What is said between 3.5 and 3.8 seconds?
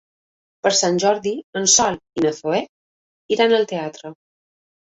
al